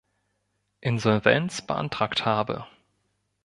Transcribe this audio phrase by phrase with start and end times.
[0.79, 2.65] Insolvenz beantragt habe.